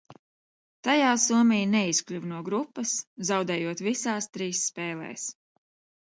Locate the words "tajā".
0.85-1.09